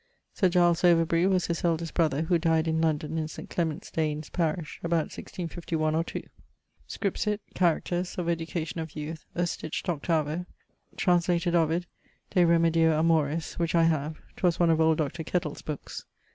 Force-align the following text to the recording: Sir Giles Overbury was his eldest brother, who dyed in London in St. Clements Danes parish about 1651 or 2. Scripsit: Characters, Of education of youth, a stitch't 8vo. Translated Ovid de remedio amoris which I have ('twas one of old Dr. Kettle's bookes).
Sir 0.33 0.49
Giles 0.49 0.83
Overbury 0.83 1.27
was 1.27 1.45
his 1.45 1.63
eldest 1.63 1.93
brother, 1.93 2.23
who 2.23 2.39
dyed 2.39 2.67
in 2.67 2.81
London 2.81 3.19
in 3.19 3.27
St. 3.27 3.51
Clements 3.51 3.91
Danes 3.91 4.31
parish 4.31 4.79
about 4.83 5.13
1651 5.15 5.93
or 5.93 6.03
2. 6.03 6.23
Scripsit: 6.89 7.39
Characters, 7.53 8.17
Of 8.17 8.27
education 8.27 8.79
of 8.81 8.95
youth, 8.95 9.25
a 9.35 9.45
stitch't 9.45 9.85
8vo. 9.85 10.47
Translated 10.97 11.53
Ovid 11.53 11.85
de 12.31 12.43
remedio 12.43 12.97
amoris 12.97 13.59
which 13.59 13.75
I 13.75 13.83
have 13.83 14.17
('twas 14.37 14.59
one 14.59 14.71
of 14.71 14.81
old 14.81 14.97
Dr. 14.97 15.23
Kettle's 15.23 15.61
bookes). 15.61 16.03